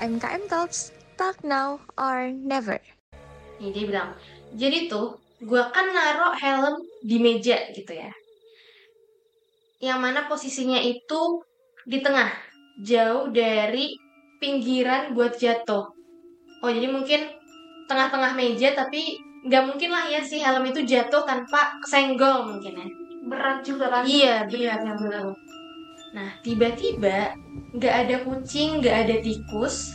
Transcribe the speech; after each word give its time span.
KMKM 0.00 0.48
Talks, 0.48 0.96
talk 1.20 1.44
now 1.44 1.76
or 2.00 2.32
never. 2.32 2.80
Nih 3.60 3.68
dia 3.68 3.84
bilang, 3.84 4.16
jadi 4.56 4.88
tuh 4.88 5.20
gue 5.44 5.60
kan 5.76 5.92
naruh 5.92 6.32
helm 6.40 6.80
di 7.04 7.20
meja 7.20 7.68
gitu 7.76 7.92
ya. 7.92 8.08
Yang 9.76 9.98
mana 10.00 10.24
posisinya 10.24 10.80
itu 10.80 11.44
di 11.84 12.00
tengah, 12.00 12.32
jauh 12.80 13.28
dari 13.28 13.92
pinggiran 14.40 15.12
buat 15.12 15.36
jatuh. 15.36 15.92
Oh 16.64 16.70
jadi 16.72 16.88
mungkin 16.88 17.36
tengah-tengah 17.84 18.32
meja 18.40 18.72
tapi 18.72 19.20
nggak 19.44 19.68
mungkin 19.68 19.92
lah 19.92 20.08
ya 20.08 20.24
si 20.24 20.40
helm 20.40 20.64
itu 20.64 20.80
jatuh 20.80 21.28
tanpa 21.28 21.76
kesenggol 21.84 22.48
mungkin 22.48 22.72
ya. 22.72 22.88
berat 23.28 23.60
juga 23.60 23.92
kan 23.92 24.08
Iya 24.08 24.48
benar 24.48 24.96
benar. 24.96 25.28
Nah 26.10 26.30
tiba-tiba 26.42 27.34
nggak 27.74 27.94
ada 28.06 28.16
kucing, 28.26 28.82
nggak 28.82 28.96
ada 29.06 29.16
tikus, 29.22 29.94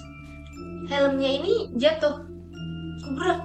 helmnya 0.88 1.30
ini 1.42 1.54
jatuh. 1.76 2.24
Berat. 3.16 3.42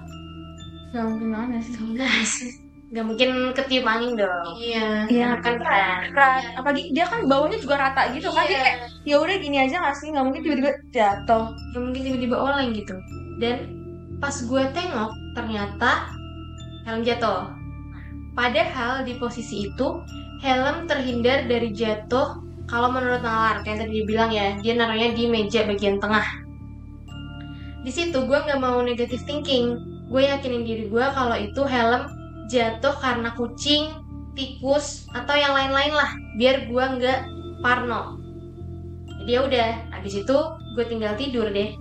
nggak 0.90 1.04
mungkin 1.06 1.28
mana 1.30 1.56
sih 1.62 1.78
Nggak 2.90 3.06
mungkin 3.06 3.30
ketiup 3.54 3.86
angin 3.86 4.18
dong. 4.18 4.50
iya 4.58 5.06
Iya 5.06 5.38
kan 5.38 5.62
keren. 5.62 6.10
berat 6.10 6.42
apalagi 6.58 6.90
dia 6.90 7.06
kan 7.06 7.22
bawahnya 7.30 7.62
juga 7.62 7.78
rata 7.78 8.10
gitu 8.10 8.26
kan 8.34 8.42
Iya. 8.42 8.50
jadi 8.50 8.58
kayak 8.58 8.76
ya 9.06 9.16
udah 9.22 9.36
gini 9.38 9.56
aja 9.62 9.78
nggak 9.78 9.94
sih 9.94 10.10
nggak 10.10 10.24
mungkin 10.26 10.42
tiba-tiba 10.42 10.70
jatuh 10.90 11.54
Nggak 11.70 11.82
mungkin 11.86 12.02
tiba-tiba 12.02 12.36
oleng 12.36 12.70
gitu. 12.74 12.94
Dan 13.38 13.56
pas 14.18 14.34
gue 14.34 14.62
tengok 14.74 15.10
ternyata 15.32 15.90
helm 16.82 17.06
jatuh. 17.06 17.54
Padahal 18.34 19.06
di 19.06 19.14
posisi 19.14 19.70
itu 19.70 20.02
helm 20.42 20.90
terhindar 20.90 21.46
dari 21.46 21.70
jatuh 21.70 22.42
kalau 22.70 22.94
menurut 22.94 23.20
nalar 23.20 23.66
kayak 23.66 23.84
tadi 23.84 24.00
dia 24.00 24.04
bilang 24.06 24.30
ya 24.30 24.54
dia 24.62 24.78
naruhnya 24.78 25.10
di 25.12 25.26
meja 25.26 25.66
bagian 25.66 25.98
tengah. 25.98 26.22
Di 27.82 27.90
situ 27.90 28.14
gue 28.14 28.38
nggak 28.38 28.62
mau 28.62 28.78
negative 28.80 29.26
thinking. 29.26 29.74
Gue 30.06 30.30
yakinin 30.30 30.62
diri 30.62 30.86
gue 30.86 31.04
kalau 31.10 31.34
itu 31.34 31.62
helm 31.66 32.06
jatuh 32.46 32.94
karena 33.02 33.34
kucing, 33.34 33.90
tikus 34.38 35.10
atau 35.10 35.34
yang 35.34 35.50
lain-lain 35.50 35.94
lah. 35.94 36.10
Biar 36.38 36.70
gue 36.70 36.84
nggak 36.98 37.20
parno. 37.58 38.22
Jadi 39.20 39.30
ya 39.36 39.40
udah, 39.44 39.70
habis 39.92 40.14
itu 40.16 40.38
gue 40.78 40.84
tinggal 40.86 41.12
tidur 41.18 41.50
deh. 41.52 41.76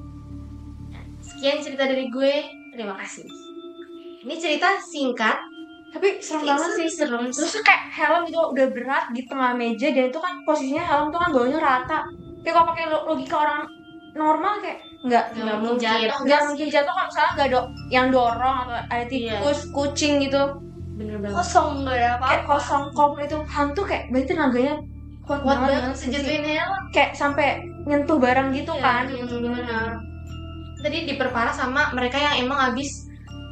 Nah, 0.92 1.04
Sekian 1.24 1.64
cerita 1.64 1.88
dari 1.88 2.12
gue. 2.12 2.34
Terima 2.76 2.98
kasih. 3.00 3.26
Ini 4.26 4.36
cerita 4.36 4.78
singkat. 4.84 5.49
Tapi 5.90 6.08
serem 6.20 6.46
banget 6.46 6.70
sih 6.76 6.88
serem. 6.88 7.24
terus 7.28 7.50
tuh 7.52 7.62
kayak 7.62 7.84
helm 7.90 8.22
itu 8.24 8.38
udah 8.38 8.68
berat 8.70 9.06
di 9.10 9.22
tengah 9.24 9.52
meja 9.52 9.90
dan 9.90 10.06
itu 10.06 10.20
kan 10.20 10.34
posisinya 10.44 10.84
helm 10.84 11.10
tuh 11.10 11.18
kan 11.18 11.30
bawahnya 11.30 11.60
rata 11.60 12.00
kayak 12.40 12.54
kalau 12.54 12.68
pakai 12.68 12.86
lo- 12.86 13.06
logika 13.06 13.36
orang 13.38 13.62
normal 14.12 14.54
kayak 14.60 14.80
nggak 15.00 15.26
Nggak 15.34 15.58
mungkin 15.58 15.80
jatuh. 15.80 16.20
nggak 16.22 16.42
mungkin 16.46 16.68
jatuh 16.68 16.92
kalau 16.92 17.08
misalnya 17.08 17.32
nggak 17.34 17.48
ada 17.48 17.60
yang 17.90 18.08
dorong 18.10 18.56
atau 18.60 18.78
ada 18.86 19.06
tikus 19.06 19.60
kucing 19.72 20.14
gitu 20.20 20.44
Bener 20.94 21.16
banget. 21.18 21.34
kosong 21.34 21.68
nggak 21.82 21.96
ada 21.96 22.08
apa 22.14 22.26
kayak 22.28 22.44
kosong 22.46 22.84
komplit 22.92 23.26
itu 23.26 23.40
hantu 23.46 23.82
kayak 23.82 24.04
berarti 24.10 24.28
tenaganya 24.30 24.76
kuat, 25.24 25.40
Kuat 25.40 25.58
banget, 25.58 25.72
banget 25.80 25.96
sejatuhin 25.96 26.44
helm. 26.44 26.72
kayak 26.90 27.12
sampai 27.14 27.48
nyentuh 27.82 28.18
barang 28.18 28.48
gitu 28.52 28.74
Iya, 28.74 28.84
kan 28.84 29.04
iya, 29.08 29.24
bener. 29.26 29.90
Tadi 30.80 30.98
diperparah 31.06 31.52
sama 31.52 31.92
mereka 31.92 32.16
yang 32.16 32.36
emang 32.42 32.60
abis 32.68 33.09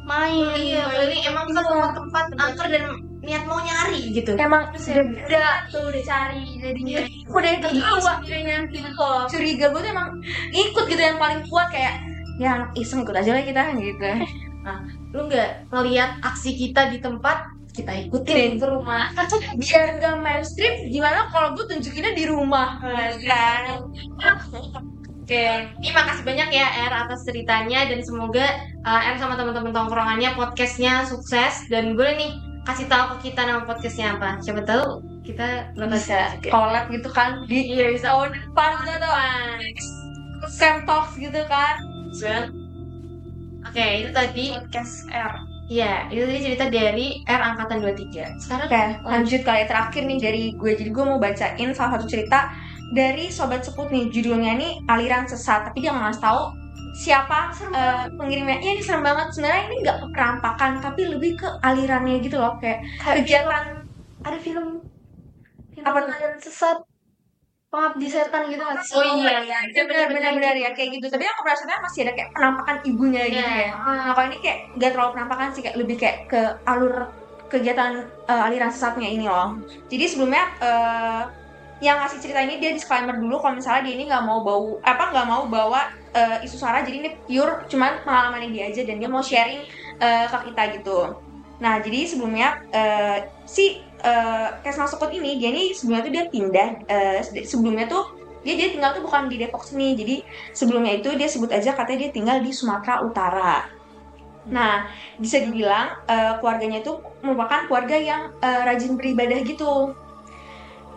main. 0.08 0.56
Iya, 0.56 0.84
ini 1.04 1.18
emang 1.28 1.52
ke 1.52 1.60
iya. 1.60 1.68
tempat-tempat 1.68 2.24
angker 2.40 2.66
dan 2.72 2.84
niat 3.28 3.44
mau 3.44 3.60
nyari 3.60 4.08
gitu. 4.16 4.32
emang 4.40 4.72
udah 4.72 5.04
udah 5.28 5.52
tuh 5.68 5.84
udah 5.92 6.02
cari 6.06 6.48
jadinya 6.56 7.04
udah 7.28 7.52
terbawa 7.60 8.12
kayaknya 8.24 8.56
gitu 8.72 8.88
curiga 9.28 9.66
gue 9.68 9.80
tuh 9.84 9.90
emang 9.92 10.08
ikut 10.48 10.84
gitu 10.88 11.02
yang 11.02 11.20
paling 11.20 11.44
kuat 11.52 11.68
kayak 11.68 12.00
ya 12.40 12.56
anak 12.56 12.72
iseng 12.78 13.04
ikut 13.04 13.12
aja 13.12 13.36
lah 13.36 13.44
kita 13.44 13.62
gitu 13.76 14.08
Lu 15.16 15.24
nggak 15.28 15.72
ngeliat 15.72 16.20
aksi 16.20 16.52
kita 16.56 16.92
di 16.92 17.00
tempat 17.00 17.48
kita 17.72 17.94
ikutin 18.04 18.58
ke 18.58 18.66
rumah. 18.66 19.08
biar 19.60 20.02
gak 20.02 20.18
mainstream 20.18 20.90
gimana 20.90 21.30
kalau 21.30 21.54
gue 21.54 21.64
tunjukinnya 21.72 22.12
di 22.12 22.24
rumah 22.26 22.76
kan 22.82 23.80
Oke, 25.28 25.44
ini 25.84 25.92
makasih 25.92 26.24
banyak 26.24 26.56
ya 26.56 26.88
R 26.88 27.04
atas 27.04 27.20
ceritanya. 27.28 27.84
Dan 27.84 28.00
semoga 28.00 28.48
uh, 28.80 29.12
R 29.12 29.20
sama 29.20 29.36
teman-teman 29.36 29.76
tongkrongannya 29.76 30.32
podcastnya 30.32 31.04
sukses. 31.04 31.68
Dan 31.68 32.00
boleh 32.00 32.16
nih 32.16 32.32
kasih 32.64 32.88
tahu 32.88 33.20
ke 33.20 33.28
kita 33.28 33.44
nama 33.44 33.60
podcastnya 33.68 34.16
apa. 34.16 34.40
Siapa 34.40 34.64
tahu 34.64 35.04
kita 35.28 35.76
bisa 35.76 36.32
collab 36.48 36.88
gitu 36.88 37.12
kan. 37.12 37.44
Di 37.44 37.76
Iya 37.76 37.92
bisa. 37.92 38.08
tahun 38.08 38.40
depan 38.40 38.72
gitu. 38.88 39.08
Sam 40.48 40.88
Talks 40.88 41.20
gitu 41.20 41.40
kan. 41.44 41.76
Oke, 43.68 43.84
itu 44.08 44.10
tadi. 44.16 44.56
Podcast 44.56 45.12
R. 45.12 45.44
Iya, 45.68 46.08
itu 46.08 46.24
tadi 46.24 46.40
cerita 46.40 46.64
dari 46.72 47.06
R 47.28 47.42
angkatan 47.52 47.84
23. 47.84 48.40
Sekarang 48.40 48.64
Oke, 48.64 48.80
lanjut 49.04 49.40
kali 49.44 49.68
terakhir 49.68 50.02
nih. 50.08 50.18
Dari 50.24 50.42
gue. 50.56 50.72
Jadi 50.72 50.88
gue 50.88 51.04
mau 51.04 51.20
bacain 51.20 51.68
salah 51.76 52.00
satu 52.00 52.08
cerita 52.08 52.48
dari 52.94 53.28
Sobat 53.28 53.62
Seput 53.64 53.88
nih. 53.88 54.08
Judulnya 54.08 54.56
nih 54.56 54.72
Aliran 54.88 55.24
Sesat. 55.28 55.68
Tapi 55.70 55.78
dia 55.84 55.92
nggak 55.92 56.04
ngasih 56.12 56.24
tahu 56.24 56.42
siapa 56.98 57.38
eh, 57.70 58.04
pengirimnya. 58.18 58.58
Iya 58.58 58.70
ini 58.78 58.82
serem 58.82 59.02
banget. 59.06 59.26
Sebenarnya 59.34 59.62
ini 59.70 59.76
nggak 59.84 59.96
ke 60.02 60.06
perampakan, 60.14 60.72
tapi 60.82 61.00
lebih 61.06 61.32
ke 61.38 61.48
alirannya 61.62 62.16
gitu 62.24 62.36
loh. 62.40 62.56
Kayak 62.58 62.80
kegiatan 63.02 63.64
Ada 64.18 64.38
film 64.42 64.82
Apa 65.78 65.98
tuh? 66.02 66.10
aliran 66.10 66.38
sesat 66.42 66.78
pengabdi 67.68 68.08
setan 68.08 68.48
gitu 68.48 68.64
kan? 68.64 68.74
Oh 68.96 69.04
iya, 69.20 69.44
iya. 69.44 69.58
Iya 69.68 69.82
benar-benar 69.86 70.32
benar 70.34 70.54
ya 70.58 70.70
kayak 70.74 70.98
gitu. 70.98 71.06
Tapi 71.12 71.22
aku 71.22 71.40
perasaannya 71.46 71.78
masih 71.84 72.00
ada 72.08 72.12
kayak 72.18 72.30
penampakan 72.34 72.76
ibunya 72.82 73.22
gitu 73.28 73.38
Iya. 73.44 73.68
ya. 73.68 73.72
Nah 73.78 74.12
kalau 74.16 74.26
ini 74.32 74.38
kayak 74.42 74.58
nggak 74.74 74.90
terlalu 74.96 75.10
penampakan 75.14 75.48
sih 75.54 75.62
kayak 75.62 75.76
lebih 75.78 75.96
kayak 76.00 76.16
ke 76.26 76.40
alur 76.66 76.94
kegiatan 77.46 77.92
eh, 78.26 78.42
aliran 78.48 78.72
sesatnya 78.72 79.08
ini 79.08 79.24
loh. 79.28 79.54
Jadi 79.86 80.04
sebelumnya 80.08 80.44
eh, 80.58 81.22
yang 81.78 82.02
ngasih 82.02 82.18
cerita 82.18 82.42
ini 82.42 82.58
dia 82.58 82.74
disclaimer 82.74 83.14
dulu 83.14 83.38
kalau 83.38 83.54
misalnya 83.54 83.86
dia 83.86 83.94
ini 83.94 84.04
nggak 84.10 84.24
mau 84.26 84.42
bau 84.42 84.82
apa 84.82 85.14
nggak 85.14 85.26
mau 85.30 85.42
bawa 85.46 85.86
eh, 86.10 86.42
isu 86.42 86.58
sara 86.58 86.82
jadi 86.82 86.96
ini 86.98 87.10
pure 87.22 87.70
cuman 87.70 88.02
pengalaman 88.02 88.50
dia 88.50 88.66
aja 88.66 88.82
dan 88.82 88.98
dia 88.98 89.06
mau 89.06 89.22
sharing 89.22 89.62
eh, 90.02 90.26
ke 90.26 90.38
kita 90.50 90.62
gitu. 90.74 90.98
Nah 91.62 91.78
jadi 91.78 92.00
sebelumnya 92.10 92.66
eh, 92.74 93.30
si 93.46 93.78
eh, 94.02 94.48
Kesma 94.66 94.90
Sukut 94.90 95.14
ini 95.14 95.38
dia 95.38 95.54
ini 95.54 95.70
sebelumnya 95.70 96.02
tuh 96.02 96.12
dia 96.14 96.24
pindah 96.26 96.68
eh, 96.90 97.18
sebelumnya 97.46 97.86
tuh 97.86 98.04
dia 98.42 98.54
dia 98.58 98.68
tinggal 98.74 98.98
tuh 98.98 99.02
bukan 99.06 99.30
di 99.30 99.38
Depok 99.38 99.62
sini 99.62 99.94
jadi 99.94 100.22
sebelumnya 100.50 100.98
itu 100.98 101.14
dia 101.14 101.30
sebut 101.30 101.50
aja 101.54 101.78
katanya 101.78 102.06
dia 102.06 102.10
tinggal 102.10 102.42
di 102.42 102.50
Sumatera 102.50 103.06
Utara. 103.06 103.70
Nah 104.50 104.90
bisa 105.14 105.38
dibilang 105.38 105.94
eh, 106.10 106.42
keluarganya 106.42 106.82
itu 106.82 106.98
merupakan 107.22 107.70
keluarga 107.70 107.94
yang 107.94 108.34
eh, 108.42 108.66
rajin 108.66 108.98
beribadah 108.98 109.46
gitu 109.46 109.94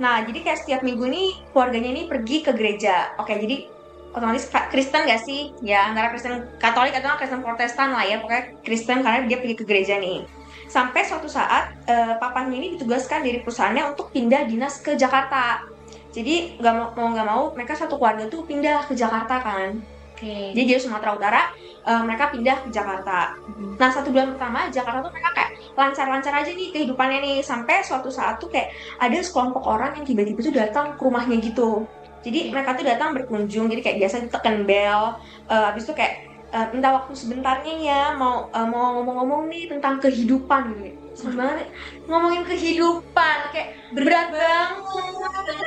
nah 0.02 0.26
jadi 0.26 0.42
kayak 0.42 0.60
setiap 0.66 0.82
minggu 0.82 1.06
nih 1.06 1.30
keluarganya 1.54 1.90
ini 1.94 2.02
pergi 2.10 2.42
ke 2.42 2.52
gereja. 2.58 3.14
Oke 3.22 3.38
jadi 3.38 3.70
otomatis 4.12 4.50
Kristen 4.74 5.08
gak 5.08 5.22
sih? 5.24 5.54
Ya 5.62 5.88
antara 5.88 6.10
Kristen 6.12 6.50
Katolik 6.58 6.98
atau 6.98 7.16
Kristen 7.16 7.46
Protestan 7.46 7.94
lah 7.94 8.04
ya 8.04 8.20
pokoknya 8.20 8.60
Kristen 8.66 9.06
karena 9.06 9.30
dia 9.30 9.38
pergi 9.40 9.56
ke 9.62 9.66
gereja 9.70 10.02
nih. 10.02 10.26
Sampai 10.68 11.06
suatu 11.06 11.30
saat 11.30 11.76
eh, 11.86 12.16
papanya 12.18 12.58
ini 12.58 12.76
ditugaskan 12.76 13.24
dari 13.24 13.44
perusahaannya 13.44 13.94
untuk 13.94 14.10
pindah 14.10 14.48
dinas 14.50 14.82
ke 14.82 14.98
Jakarta. 14.98 15.68
Jadi 16.12 16.60
nggak 16.60 16.74
mau 16.76 16.88
mau 16.98 17.08
nggak 17.16 17.28
mau 17.28 17.44
mereka 17.56 17.78
satu 17.78 17.96
keluarga 17.96 18.28
tuh 18.28 18.44
pindah 18.44 18.90
ke 18.90 18.98
Jakarta 18.98 19.40
kan. 19.40 19.80
Oke. 20.22 20.54
jadi 20.54 20.78
dari 20.78 20.82
Sumatera 20.82 21.18
Utara 21.18 21.42
eh, 21.82 22.02
mereka 22.06 22.30
pindah 22.30 22.62
ke 22.62 22.70
Jakarta. 22.70 23.36
Nah 23.80 23.90
satu 23.90 24.14
bulan 24.14 24.38
pertama 24.38 24.70
Jakarta 24.70 25.02
tuh 25.02 25.10
mereka 25.10 25.30
kayak 25.34 25.52
lancar-lancar 25.76 26.34
aja 26.34 26.52
nih 26.52 26.70
kehidupannya 26.74 27.20
nih. 27.24 27.38
Sampai 27.42 27.84
suatu 27.84 28.12
saat 28.12 28.40
tuh 28.42 28.52
kayak 28.52 28.72
ada 29.00 29.18
sekelompok 29.20 29.64
orang 29.64 29.98
yang 29.98 30.06
tiba-tiba 30.06 30.40
tuh 30.44 30.56
datang 30.56 30.86
ke 30.96 31.02
rumahnya 31.02 31.38
gitu. 31.40 31.86
Jadi 32.22 32.54
mereka 32.54 32.78
tuh 32.78 32.86
datang 32.86 33.18
berkunjung 33.18 33.66
jadi 33.70 33.82
kayak 33.82 33.98
biasa 34.06 34.16
ditekan 34.30 34.56
bel. 34.70 35.18
Eh, 35.50 35.64
habis 35.74 35.90
itu 35.90 35.94
kayak 35.98 36.30
eh, 36.54 36.68
minta 36.70 36.94
waktu 36.94 37.14
sebentarnya 37.18 37.74
ya 37.82 38.02
mau 38.14 38.50
eh, 38.54 38.68
mau 38.70 39.02
ngomong-ngomong 39.02 39.50
nih 39.50 39.72
tentang 39.74 39.98
kehidupan. 39.98 40.64
Gitu 41.12 41.28
banget 41.36 41.68
ngomongin 42.08 42.44
kehidupan 42.48 43.38
kayak 43.52 43.76
berat 43.92 44.28
banget. 44.32 44.70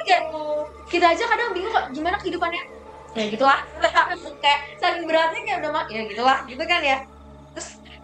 Kayak 0.09 0.23
kita 0.89 1.07
aja 1.13 1.25
kadang 1.27 1.53
bingung 1.53 1.73
kok 1.75 1.91
gimana 1.93 2.17
kehidupannya. 2.23 2.63
Ya 3.15 3.25
gitulah. 3.31 3.61
Kayak 4.43 4.61
saking 4.79 5.07
beratnya 5.07 5.41
kayak 5.43 5.59
udah 5.63 5.71
mak 5.75 5.87
ya 5.91 6.03
gitulah. 6.07 6.39
Gitu 6.49 6.65
kan 6.65 6.81
ya 6.83 6.99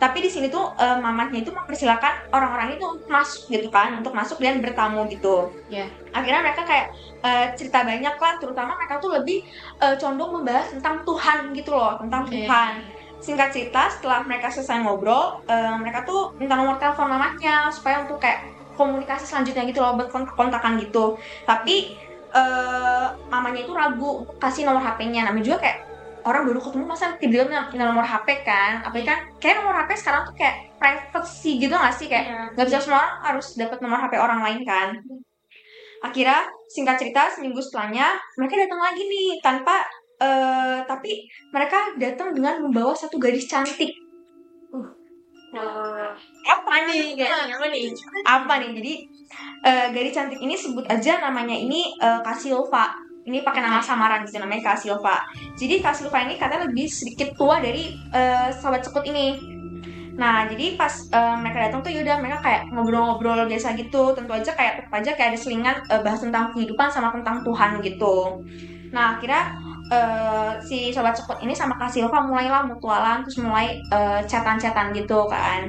tapi 0.00 0.19
di 0.19 0.31
sini 0.32 0.49
tuh 0.49 0.73
eh, 0.75 0.97
mamanya 0.97 1.37
itu 1.37 1.52
mempersilahkan 1.52 2.32
orang-orang 2.32 2.75
itu 2.75 2.85
untuk 2.88 3.05
masuk 3.06 3.43
gitu 3.47 3.69
kan 3.69 3.93
untuk 3.94 4.11
masuk 4.11 4.41
dan 4.41 4.58
bertamu 4.58 5.05
gitu 5.06 5.52
Ya. 5.69 5.85
akhirnya 6.11 6.41
mereka 6.41 6.64
kayak 6.64 6.88
eh, 7.20 7.47
cerita 7.52 7.85
banyak 7.85 8.17
lah 8.17 8.35
terutama 8.41 8.73
mereka 8.75 8.97
tuh 8.97 9.12
lebih 9.12 9.44
eh, 9.79 9.94
condong 9.94 10.41
membahas 10.41 10.73
tentang 10.73 11.05
Tuhan 11.05 11.52
gitu 11.52 11.70
loh 11.70 12.00
tentang 12.00 12.25
Iya. 12.26 12.49
Tuhan 12.49 12.73
singkat 13.20 13.52
cerita 13.52 13.93
setelah 13.93 14.25
mereka 14.25 14.49
selesai 14.49 14.81
ngobrol 14.81 15.44
eh, 15.44 15.75
mereka 15.76 16.02
tuh 16.02 16.32
minta 16.35 16.56
nomor 16.56 16.81
telepon 16.81 17.05
mamanya 17.06 17.69
supaya 17.69 18.00
untuk 18.00 18.17
kayak 18.17 18.41
komunikasi 18.75 19.29
selanjutnya 19.29 19.69
gitu 19.69 19.79
loh 19.79 19.93
buat 19.94 20.08
kont- 20.08 20.32
kontakan 20.32 20.81
gitu 20.81 21.20
tapi 21.44 22.00
eh, 22.32 23.06
mamanya 23.29 23.61
itu 23.61 23.76
ragu 23.76 24.25
untuk 24.25 24.41
kasih 24.41 24.64
nomor 24.64 24.81
HP-nya 24.81 25.29
namanya 25.29 25.44
juga 25.44 25.58
kayak 25.61 25.79
orang 26.25 26.43
baru 26.49 26.61
ketemu 26.61 26.85
masa 26.87 27.17
tiba-tiba 27.17 27.73
nomor 27.77 28.05
HP 28.05 28.45
kan? 28.45 28.85
Apa 28.85 28.97
kan 29.05 29.19
kayak 29.41 29.63
nomor 29.63 29.75
HP 29.81 29.91
sekarang 29.99 30.23
tuh 30.29 30.35
kayak 30.37 30.73
privacy 30.77 31.59
gitu 31.59 31.75
gak 31.75 31.95
sih? 31.95 32.07
Kayak 32.09 32.25
Iya. 32.27 32.41
nggak 32.57 32.67
bisa 32.67 32.79
semua 32.81 32.99
orang 33.01 33.15
harus 33.25 33.47
dapat 33.57 33.79
nomor 33.81 33.99
HP 34.01 34.15
orang 34.17 34.41
lain 34.45 34.61
kan? 34.65 34.89
Akhirnya 36.01 36.49
singkat 36.69 36.97
cerita 36.97 37.29
seminggu 37.29 37.61
setelahnya 37.61 38.17
mereka 38.41 38.57
datang 38.57 38.81
lagi 38.81 39.03
nih 39.05 39.37
tanpa 39.45 39.85
eh 40.21 40.85
tapi 40.85 41.25
mereka 41.49 41.97
datang 41.97 42.37
dengan 42.37 42.61
membawa 42.61 42.93
satu 42.93 43.17
gadis 43.17 43.49
cantik. 43.49 43.89
Apa 46.47 46.75
nih? 46.87 47.19
Nah, 47.19 47.49
apa 47.59 47.67
nih? 47.73 47.91
apa 48.23 48.53
nih? 48.61 48.71
Jadi 48.79 48.93
eh, 49.67 49.87
gadis 49.91 50.15
cantik 50.15 50.41
ini 50.41 50.55
sebut 50.55 50.85
aja 50.87 51.19
namanya 51.21 51.57
ini 51.57 51.97
eh, 51.99 52.21
Kasilva 52.23 53.10
ini 53.31 53.47
pakai 53.47 53.62
nama 53.62 53.79
samaran 53.79 54.27
gitu 54.27 54.43
namanya 54.43 54.75
Kasilva 54.75 55.23
jadi 55.61 55.85
Kasilva 55.85 56.25
ini 56.25 56.35
katanya 56.41 56.67
lebih 56.67 56.88
sedikit 56.88 57.37
tua 57.37 57.61
dari 57.61 57.93
eh, 57.93 58.49
sahabat 58.49 58.81
sekut 58.87 59.05
ini. 59.05 59.37
Nah 60.17 60.49
jadi 60.49 60.77
pas 60.81 60.93
eh, 61.12 61.37
mereka 61.37 61.69
datang 61.69 61.81
tuh 61.85 61.93
yaudah 61.93 62.17
mereka 62.17 62.38
kayak 62.41 62.62
ngobrol-ngobrol 62.73 63.44
biasa 63.44 63.77
gitu. 63.77 64.17
Tentu 64.17 64.32
aja 64.32 64.53
kayak 64.56 64.73
tetap 64.81 64.93
aja 64.97 65.11
kayak 65.17 65.29
ada 65.37 65.38
selingan 65.38 65.77
eh, 65.88 66.00
bahas 66.00 66.21
tentang 66.25 66.53
kehidupan 66.56 66.88
sama 66.88 67.12
tentang 67.12 67.44
Tuhan 67.44 67.81
gitu. 67.85 68.44
Nah 68.93 69.21
akhirnya 69.21 69.53
eh, 69.93 70.53
si 70.65 70.93
sobat 70.97 71.12
sekut 71.12 71.41
ini 71.44 71.53
sama 71.53 71.76
Kasilva 71.76 72.25
mulailah 72.25 72.65
mutualan 72.69 73.25
terus 73.29 73.41
mulai 73.41 73.81
chatan-chatan 74.25 74.97
gitu 74.97 75.29
kan 75.29 75.69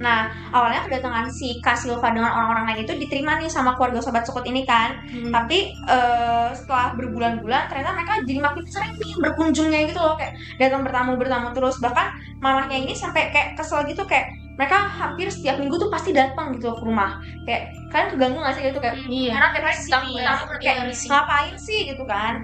Nah, 0.00 0.32
awalnya 0.50 0.80
kedatangan 0.88 1.28
si 1.28 1.60
Kak 1.60 1.76
Silva 1.76 2.08
dengan 2.08 2.32
orang-orang 2.32 2.72
lain 2.72 2.88
itu 2.88 2.96
diterima 2.96 3.36
nih 3.36 3.52
sama 3.52 3.76
keluarga 3.76 4.00
sobat 4.00 4.24
sukut 4.24 4.48
ini 4.48 4.64
kan. 4.64 4.96
Hmm. 5.04 5.28
Tapi 5.28 5.76
eh, 5.76 6.48
setelah 6.56 6.96
berbulan-bulan 6.96 7.68
ternyata 7.68 7.92
mereka 7.92 8.12
jadi 8.24 8.40
makin 8.40 8.64
sering 8.64 8.96
nih 8.96 9.12
berkunjungnya 9.20 9.80
gitu 9.92 10.00
loh 10.00 10.16
kayak 10.16 10.32
datang 10.56 10.82
bertamu 10.88 11.20
bertamu 11.20 11.52
terus. 11.52 11.76
Bahkan 11.78 12.06
mamahnya 12.40 12.80
ini 12.80 12.96
sampai 12.96 13.28
kayak 13.28 13.60
kesel 13.60 13.84
gitu 13.84 14.08
kayak 14.08 14.32
mereka 14.56 14.76
hampir 14.88 15.28
setiap 15.28 15.56
minggu 15.56 15.76
tuh 15.76 15.88
pasti 15.92 16.16
datang 16.16 16.56
gitu 16.56 16.72
ke 16.72 16.82
rumah. 16.84 17.20
Kayak 17.44 17.72
kalian 17.92 18.08
keganggu 18.16 18.38
gak 18.40 18.54
sih 18.56 18.62
gitu 18.68 18.78
kayak 18.80 18.96
Iya. 19.04 19.32
karena 19.36 19.48
tiap 19.52 19.64
hari 19.64 19.76
datang 19.84 20.04
Iya, 20.04 20.16
bertamu 20.16 20.44
iya, 20.48 20.60
kayak 20.64 20.82
risih. 20.88 21.08
ngapain 21.12 21.54
sih 21.60 21.80
gitu 21.92 22.04
kan. 22.08 22.34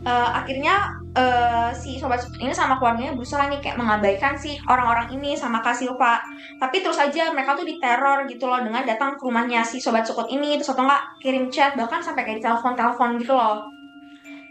Eh, 0.00 0.28
akhirnya 0.34 0.74
eh, 1.10 1.70
si 1.74 1.98
sobat 1.98 2.22
ini 2.38 2.54
sama 2.54 2.78
keluarganya 2.78 3.14
berusaha 3.18 3.50
nih 3.50 3.58
kayak 3.58 3.78
mengabaikan 3.78 4.38
si 4.38 4.54
orang-orang 4.66 5.10
ini 5.10 5.34
sama 5.34 5.58
Kak 5.58 5.74
Silva. 5.74 6.22
Tapi 6.58 6.76
terus 6.82 6.98
aja 6.98 7.34
mereka 7.34 7.58
tuh 7.58 7.66
diteror 7.66 8.26
gitu 8.30 8.46
loh 8.46 8.62
dengan 8.62 8.86
datang 8.86 9.18
ke 9.18 9.22
rumahnya 9.26 9.66
si 9.66 9.82
sobat 9.82 10.06
sukut 10.06 10.30
ini. 10.30 10.54
Terus 10.58 10.70
atau 10.70 10.86
enggak 10.86 11.02
kirim 11.18 11.44
chat 11.50 11.74
bahkan 11.74 11.98
sampai 11.98 12.22
kayak 12.26 12.42
telepon 12.42 12.78
telepon 12.78 13.18
gitu 13.18 13.34
loh. 13.34 13.66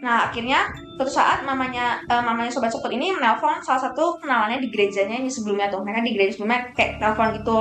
Nah 0.00 0.28
akhirnya 0.28 0.68
suatu 0.96 1.12
saat 1.12 1.38
mamanya 1.44 2.00
eh, 2.04 2.22
mamanya 2.24 2.52
sobat 2.52 2.68
sukut 2.68 2.92
ini 2.92 3.12
menelpon 3.16 3.60
salah 3.64 3.80
satu 3.80 4.20
kenalannya 4.20 4.60
di 4.60 4.68
gerejanya 4.68 5.16
ini 5.16 5.32
sebelumnya 5.32 5.72
tuh. 5.72 5.80
Mereka 5.80 6.04
di 6.04 6.12
gereja 6.12 6.32
sebelumnya 6.36 6.60
kayak 6.76 7.00
telepon 7.00 7.28
gitu. 7.40 7.58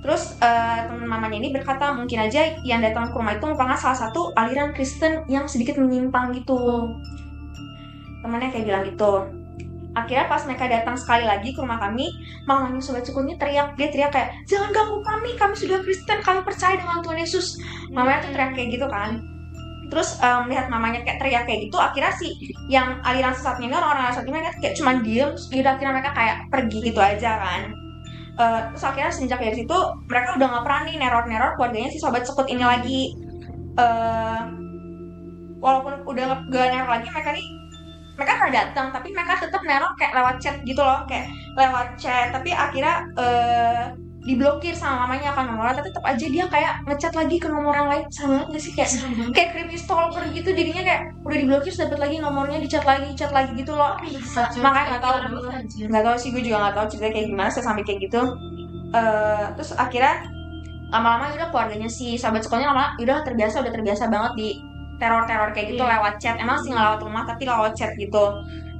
Terus 0.00 0.40
eh, 0.40 0.78
teman 0.88 1.04
mamanya 1.04 1.36
ini 1.36 1.52
berkata 1.52 1.92
mungkin 1.92 2.24
aja 2.24 2.56
yang 2.64 2.80
datang 2.80 3.12
ke 3.12 3.16
rumah 3.20 3.36
itu 3.36 3.44
merupakan 3.44 3.76
salah 3.76 4.08
satu 4.08 4.32
aliran 4.32 4.72
Kristen 4.72 5.28
yang 5.28 5.44
sedikit 5.44 5.76
menyimpang 5.76 6.32
gitu 6.32 6.88
temannya 8.22 8.48
kayak 8.52 8.66
bilang 8.68 8.84
gitu. 8.86 9.12
Akhirnya 9.90 10.30
pas 10.30 10.46
mereka 10.46 10.70
datang 10.70 10.94
sekali 10.94 11.26
lagi 11.26 11.50
ke 11.50 11.58
rumah 11.58 11.82
kami 11.82 12.06
mamanya 12.46 12.78
sobat 12.78 13.02
sukunya 13.02 13.34
teriak 13.34 13.74
dia 13.74 13.90
teriak 13.90 14.14
kayak 14.14 14.30
jangan 14.46 14.70
ganggu 14.70 15.02
kami 15.02 15.34
kami 15.34 15.54
sudah 15.58 15.82
Kristen 15.82 16.22
kami 16.22 16.46
percaya 16.46 16.78
dengan 16.78 17.02
Tuhan 17.02 17.18
Yesus. 17.18 17.58
Mamanya 17.90 18.22
tuh 18.22 18.30
teriak 18.30 18.54
kayak 18.54 18.68
gitu 18.78 18.86
kan. 18.86 19.18
Terus 19.90 20.22
em, 20.22 20.46
melihat 20.46 20.70
mamanya 20.70 21.02
kayak 21.02 21.18
teriak 21.18 21.42
kayak 21.50 21.60
gitu 21.66 21.76
akhirnya 21.82 22.12
si 22.14 22.38
yang 22.70 23.02
aliran 23.02 23.34
sesatnya 23.34 23.66
ini 23.66 23.74
orang-orang 23.74 24.14
sesatnya 24.14 24.32
mereka 24.38 24.50
kayak 24.62 24.74
cuman 24.78 24.96
diem 25.02 25.30
yaudah 25.50 25.72
akhirnya 25.74 25.92
mereka 25.98 26.10
kayak 26.14 26.36
pergi 26.54 26.78
gitu 26.86 27.00
aja 27.02 27.30
kan. 27.42 27.60
Eh, 28.40 28.60
terus 28.70 28.84
akhirnya 28.86 29.12
sejak 29.12 29.38
dari 29.42 29.56
situ 29.58 29.78
mereka 30.06 30.38
udah 30.38 30.46
nggak 30.54 30.64
pernah 30.64 30.80
nih 30.86 30.96
neror-neror 31.02 31.50
keluarganya 31.58 31.90
si 31.90 31.98
sobat 31.98 32.22
sekut 32.22 32.46
ini 32.46 32.62
lagi. 32.62 33.00
Eh 33.74 34.42
walaupun 35.60 36.06
udah 36.08 36.46
nggak 36.48 36.66
neror 36.72 36.88
lagi 36.88 37.08
mereka 37.10 37.30
nih 37.36 37.46
mereka 38.20 38.36
pernah 38.36 38.54
datang 38.60 38.86
tapi 38.92 39.08
mereka 39.16 39.40
tetap 39.40 39.64
neror 39.64 39.96
kayak 39.96 40.12
lewat 40.12 40.36
chat 40.36 40.56
gitu 40.60 40.84
loh 40.84 41.08
kayak 41.08 41.32
lewat 41.56 41.96
chat. 41.96 42.28
Tapi 42.36 42.52
akhirnya 42.52 43.08
eh 43.16 43.84
diblokir 44.20 44.76
sama 44.76 45.08
mamanya 45.08 45.32
kan 45.32 45.48
nomornya 45.48 45.80
tapi 45.80 45.88
tetap 45.88 46.04
aja 46.04 46.26
dia 46.28 46.44
kayak 46.44 46.84
ngechat 46.84 47.16
lagi 47.16 47.40
ke 47.40 47.48
nomor 47.48 47.72
yang 47.72 47.88
lain. 47.88 48.04
Sama 48.12 48.44
banget 48.44 48.52
gak 48.52 48.60
sih? 48.60 48.72
Kayak 48.76 48.90
kayak 49.32 49.48
creepy 49.56 49.76
stalker 49.80 50.24
gitu. 50.36 50.52
Jadinya 50.52 50.82
kayak 50.84 51.02
udah 51.24 51.38
diblokir 51.40 51.72
dapat 51.72 51.98
lagi 52.04 52.16
nomornya 52.20 52.60
dicat 52.60 52.84
lagi 52.84 53.08
chat 53.16 53.32
lagi 53.32 53.56
gitu 53.56 53.72
loh. 53.72 53.96
Makanya 54.60 54.86
nggak 54.92 55.02
tahu. 55.02 55.16
nggak 55.88 56.04
tahu 56.04 56.16
sih 56.20 56.28
gue 56.36 56.42
juga 56.44 56.68
nggak 56.68 56.76
tahu 56.76 56.86
ceritanya 56.92 57.12
kayak 57.16 57.26
gimana 57.32 57.48
saya 57.48 57.64
sampai 57.64 57.82
kayak 57.88 58.00
gitu. 58.04 58.20
Eh 58.92 59.44
terus 59.56 59.72
akhirnya 59.72 60.28
lama-lama 60.90 61.30
udah 61.32 61.48
keluarganya 61.54 61.88
si 61.88 62.18
sahabat 62.18 62.42
sekolahnya 62.44 62.74
lama 62.74 62.98
udah 62.98 63.22
terbiasa 63.22 63.62
udah 63.62 63.72
terbiasa 63.72 64.10
banget 64.10 64.32
di 64.36 64.48
teror-teror 65.00 65.50
kayak 65.50 65.74
gitu 65.74 65.82
Iya. 65.82 65.96
lewat 65.96 66.14
chat. 66.20 66.36
Emang 66.36 66.60
sih 66.60 66.70
nggak 66.70 66.84
lewat 66.84 67.00
rumah 67.02 67.24
tapi 67.24 67.42
lewat 67.48 67.72
chat 67.72 67.90
gitu. 67.96 68.24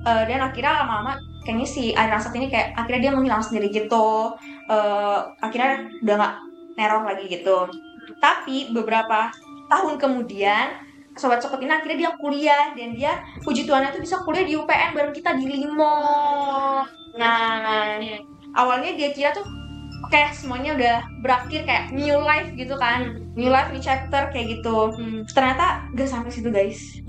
Eh, 0.05 0.23
dan 0.29 0.41
akhirnya 0.41 0.85
lama-lama 0.85 1.13
kayaknya 1.43 1.67
si 1.67 1.97
Ari 1.97 2.13
Rasat 2.13 2.37
ini 2.37 2.53
kayak 2.53 2.77
akhirnya 2.77 3.09
dia 3.09 3.13
menghilang 3.17 3.41
sendiri 3.41 3.73
gitu. 3.73 4.37
Eh, 4.69 5.19
akhirnya 5.41 5.89
udah 6.05 6.15
nggak 6.21 6.35
neror 6.77 7.03
lagi 7.09 7.25
gitu. 7.27 7.59
Tapi 8.21 8.71
beberapa 8.71 9.33
tahun 9.67 9.97
kemudian 9.97 10.67
sobat 11.15 11.43
sokot 11.43 11.61
ini 11.61 11.69
akhirnya 11.69 11.99
dia 12.07 12.11
kuliah 12.17 12.65
dan 12.73 12.93
dia 12.93 13.13
puji 13.43 13.67
Tuhannya 13.67 13.91
tuh 13.91 14.01
bisa 14.01 14.21
kuliah 14.23 14.45
di 14.45 14.55
UPN 14.57 14.95
bareng 14.95 15.13
kita 15.13 15.35
di 15.35 15.47
Limo. 15.49 15.97
Nah, 17.19 17.51
nah 17.61 17.99
Iya. 17.99 18.19
awalnya 18.55 18.95
dia 18.95 19.11
kira 19.11 19.31
tuh 19.31 19.45
oke 20.05 20.23
semuanya 20.37 20.71
udah 20.77 20.97
berakhir 21.21 21.65
kayak 21.65 21.93
new 21.93 22.17
life 22.21 22.51
gitu 22.57 22.75
kan. 22.77 23.21
New 23.37 23.51
life 23.53 23.71
new 23.73 23.83
chapter 23.83 24.29
kayak 24.33 24.61
gitu. 24.61 24.93
Hmm. 24.95 25.23
ternyata 25.31 25.87
gak 25.97 26.09
sampai 26.09 26.31
situ 26.33 26.49
guys. 26.53 27.01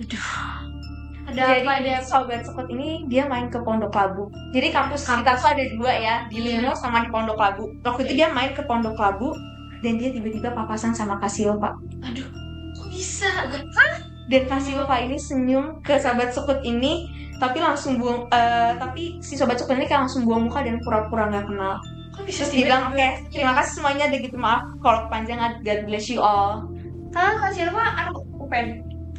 Ada 1.31 1.41
jadi 1.47 1.63
apa 1.63 1.73
ada 1.79 1.93
sobat 2.03 2.43
sekut 2.43 2.67
ini 2.67 3.07
dia 3.07 3.23
main 3.29 3.47
ke 3.47 3.61
Pondok 3.63 3.93
Labu. 3.95 4.27
Jadi 4.51 4.67
kampus 4.73 5.07
kita 5.07 5.39
tuh 5.39 5.49
ada 5.53 5.63
dua 5.77 5.91
ya 5.95 6.15
di 6.27 6.43
Iya. 6.43 6.59
Limo 6.59 6.75
sama 6.75 7.05
di 7.05 7.09
Pondok 7.13 7.39
Labu. 7.39 7.71
Waktu 7.85 8.09
itu 8.09 8.13
dia 8.19 8.27
main 8.33 8.51
ke 8.51 8.65
Pondok 8.67 8.99
Labu 8.99 9.31
dan 9.81 9.97
dia 9.97 10.09
tiba-tiba 10.13 10.53
papasan 10.53 10.93
sama 10.93 11.17
Kasilva 11.17 11.75
Aduh, 12.05 12.25
kok 12.77 12.87
bisa? 12.93 13.27
dan 14.29 14.47
Kasilva 14.47 14.95
ini 15.03 15.17
senyum 15.19 15.83
ke 15.83 15.97
sahabat 15.99 16.31
sekut 16.31 16.61
ini 16.63 17.09
tapi 17.41 17.57
langsung 17.57 17.97
buang 17.97 18.29
eh, 18.29 18.77
tapi 18.77 19.17
si 19.19 19.33
sobat 19.33 19.57
sekut 19.57 19.75
ini 19.75 19.89
kayak 19.89 20.05
langsung 20.07 20.23
buang 20.29 20.47
muka 20.47 20.61
dan 20.61 20.77
pura-pura 20.79 21.27
nggak 21.27 21.49
kenal 21.49 21.81
Kok 22.11 22.23
bisa 22.23 22.43
terus 22.43 22.53
bilang 22.55 22.91
oke 22.91 23.07
terima 23.31 23.53
kasih 23.55 23.71
semuanya 23.79 24.11
udah 24.11 24.19
gitu 24.19 24.37
maaf 24.37 24.63
kalau 24.79 24.99
kepanjangan 25.07 25.51
God 25.63 25.79
bless 25.87 26.07
you 26.07 26.19
all 26.19 26.67
Kalian 27.11 27.37
kasih 27.43 27.61
apa? 27.67 27.83
Anak 27.99 28.15
UPN 28.39 28.67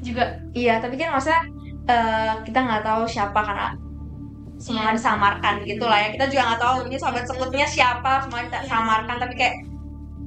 juga. 0.01 0.25
iya 0.53 0.81
tapi 0.81 0.97
kan 0.97 1.13
maksudnya 1.13 1.41
eh, 1.87 2.33
kita 2.43 2.59
nggak 2.59 2.83
tahu 2.83 3.05
siapa 3.07 3.37
karena 3.37 3.77
semua 4.57 4.91
Iya. 4.91 4.95
disamarkan 4.95 5.55
gitu 5.67 5.85
lah 5.85 5.99
ya 5.99 6.09
kita 6.15 6.25
juga 6.31 6.43
nggak 6.49 6.61
tahu 6.63 6.77
ini 6.87 6.97
sahabat 6.97 7.25
sekutnya 7.27 7.67
siapa 7.67 8.23
semua 8.23 8.47
kita 8.47 8.59
samarkan 8.65 9.17
tapi 9.19 9.35
kayak 9.35 9.57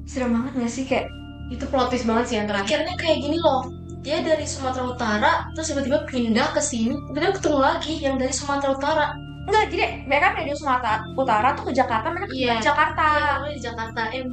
serem 0.06 0.36
banget 0.36 0.52
nggak 0.60 0.72
sih 0.72 0.86
kayak 0.86 1.08
Itu 1.46 1.70
plot 1.70 1.94
twist 1.94 2.10
banget 2.10 2.26
sih 2.26 2.36
yang 2.42 2.50
terakhir. 2.50 2.82
Akhirnya 2.82 2.96
kayak 2.98 3.18
gini 3.22 3.38
loh. 3.38 3.70
Dia 4.02 4.26
dari 4.26 4.50
Sumatera 4.50 4.90
Utara, 4.90 5.32
terus 5.54 5.70
tiba-tiba 5.70 6.02
pindah 6.10 6.50
ke 6.50 6.62
sini, 6.62 6.98
tiba-tiba 7.10 7.38
ketemu 7.38 7.60
lagi 7.62 7.94
yang 8.02 8.16
dari 8.18 8.34
Sumatera 8.34 8.74
Utara. 8.74 9.06
Enggak 9.46 9.64
jadi 9.70 9.86
mereka 10.04 10.28
dari 10.34 10.52
Sumatera 10.52 10.96
Utara 11.14 11.50
tuh 11.54 11.64
ke 11.66 11.74
Jakarta 11.74 12.08
mereka 12.10 12.28
ke 12.28 12.36
Iya. 12.36 12.56
Jakarta. 12.60 13.06
Iya, 13.46 13.54
di 13.54 13.62
Jakarta. 13.62 14.02
Eh, 14.10 14.24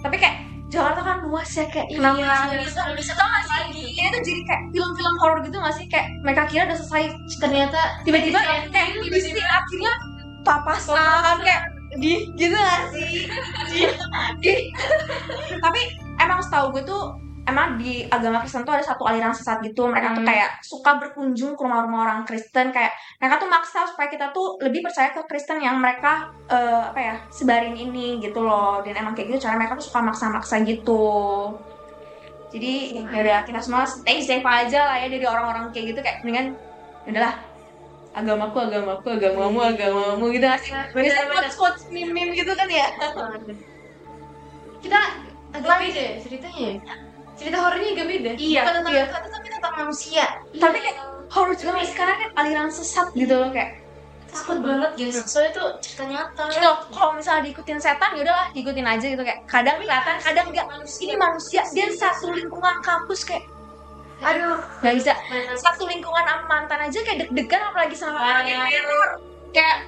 tapi 0.00 0.16
kayak 0.16 0.36
Jakarta 0.66 1.00
kan 1.00 1.16
luas 1.22 1.46
ya 1.48 1.64
kayak 1.66 1.86
iya, 1.86 1.96
kenapa 1.96 2.18
iya, 2.18 2.58
bisa 2.58 2.80
iya, 2.82 2.94
bisa 2.94 3.12
tau 3.14 3.28
gak 3.28 3.44
sih? 3.44 3.86
Ini 3.92 4.08
tuh 4.10 4.20
jadi 4.20 4.40
kayak 4.42 4.62
film-film 4.70 5.14
horor 5.20 5.38
gitu 5.40 5.56
gak 5.56 5.72
sih? 5.72 5.86
Kayak 5.86 6.06
mereka 6.20 6.42
kira 6.46 6.62
udah 6.66 6.76
selesai 6.76 7.04
ternyata 7.38 7.80
tiba-tiba 8.02 8.38
Iya, 8.38 8.66
kayak 8.66 8.86
iya, 8.98 9.06
di 9.06 9.18
scene 9.20 9.42
akhirnya 9.42 9.92
papasan 10.42 11.36
kayak 11.40 11.62
di 11.96 12.12
gitu 12.34 12.52
gak 12.52 12.80
sih? 12.90 13.30
Di, 13.70 13.80
di- 14.40 14.68
tapi 15.56 15.80
emang 16.16 16.40
setahu 16.40 16.72
gue 16.72 16.82
tuh 16.82 17.14
emang 17.46 17.78
di 17.78 18.02
agama 18.10 18.42
Kristen 18.42 18.66
tuh 18.66 18.74
ada 18.74 18.82
satu 18.82 19.06
aliran 19.06 19.30
sesat 19.30 19.62
gitu. 19.62 19.86
Mereka 19.86 20.18
tuh 20.18 20.22
Hmm. 20.26 20.30
kayak 20.30 20.50
suka 20.66 20.98
berkunjung 20.98 21.54
ke 21.54 21.60
rumah-rumah 21.62 22.00
orang 22.02 22.20
Kristen. 22.26 22.74
Kayak 22.74 22.90
mereka 23.22 23.38
tuh 23.38 23.48
maksa 23.48 23.86
supaya 23.86 24.10
kita 24.10 24.34
tuh 24.34 24.58
lebih 24.58 24.82
percaya 24.82 25.14
ke 25.14 25.22
Kristen 25.30 25.62
yang 25.62 25.78
mereka 25.78 26.26
eh, 26.50 26.82
apa 26.90 27.00
ya 27.00 27.14
sebarin 27.30 27.78
ini 27.78 28.18
gitu 28.18 28.42
loh. 28.42 28.82
Dan 28.82 28.98
emang 28.98 29.14
kayak 29.14 29.30
gitu 29.30 29.46
cara 29.46 29.54
mereka 29.54 29.78
tuh 29.78 29.86
suka 29.86 30.02
maksa-maksa 30.02 30.60
gitu. 30.66 31.06
Jadi 32.50 32.98
ya 32.98 33.20
udah 33.22 33.40
kita 33.46 33.58
semua 33.62 33.86
stay 33.86 34.22
safe 34.22 34.46
aja 34.46 34.86
lah 34.86 34.96
ya 35.02 35.06
dari 35.06 35.26
orang-orang 35.26 35.70
kayak 35.70 35.94
gitu. 35.94 36.00
Kayak 36.02 36.26
mendingan 36.26 36.46
ya 37.06 37.10
udahlah. 37.14 37.34
Agamaku 38.16 38.58
agamaku 38.64 39.06
agamamu 39.12 39.60
agamamu 39.60 40.24
gitu 40.32 40.46
gak 40.48 40.56
sih? 40.64 40.72
Biasanya 40.72 41.28
quotes 41.30 41.54
quotes 41.54 41.82
meme 41.92 42.32
gitu 42.32 42.48
kan 42.56 42.64
ya? 42.64 42.88
Kita 44.80 45.00
agak 45.52 45.76
beda 45.84 46.00
ya 46.00 46.14
ceritanya 46.24 46.60
ya. 46.64 46.74
Cerita 47.36 47.56
horornya 47.60 47.88
agak 47.92 48.06
beda. 48.08 48.30
Iya, 48.36 48.60
bukan 48.64 48.74
tentang 48.80 48.94
iya. 48.94 49.04
hantu 49.06 49.28
tapi 49.28 49.48
tentang 49.52 49.74
manusia. 49.76 50.24
Tapi 50.56 50.76
kayak 50.80 50.96
horor 51.30 51.54
juga 51.54 51.70
nggak 51.76 51.86
sih? 51.86 51.96
karena 51.96 52.14
kan 52.16 52.28
aliran 52.40 52.70
sesat 52.72 53.06
gitu 53.12 53.34
loh 53.36 53.50
kayak 53.52 53.70
takut 54.32 54.58
banget 54.60 54.90
guys. 54.96 55.16
Soalnya 55.28 55.50
itu 55.52 55.64
cerita 55.84 56.02
nyata. 56.08 56.44
Gitu, 56.52 56.72
kalau 56.92 57.12
misalnya 57.16 57.42
diikutin 57.48 57.78
setan 57.80 58.10
ya 58.16 58.20
udahlah 58.24 58.46
diikutin 58.52 58.86
aja 58.86 59.06
gitu. 59.06 59.22
Kayak 59.22 59.40
kadang 59.48 59.76
kelihatan 59.80 60.14
kadang 60.20 60.46
enggak 60.52 60.66
ini 61.04 61.14
manusia 61.16 61.62
dia 61.72 61.86
satu 61.92 62.32
lingkungan 62.32 62.76
kampus 62.84 63.20
kayak 63.24 63.44
aduh. 64.24 64.60
Nggak 64.80 64.94
bisa. 64.96 65.12
Satu 65.60 65.84
lingkungan 65.84 66.24
sama 66.24 66.44
mantan 66.48 66.80
aja 66.88 66.98
kayak 67.04 67.28
deg-degan 67.28 67.62
apalagi 67.68 67.96
sama 67.96 68.18
orang 68.20 68.46
yang 68.48 68.64
teror. 68.64 69.10
Kayak 69.52 69.78